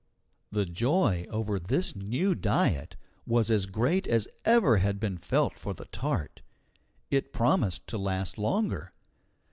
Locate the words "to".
7.89-7.99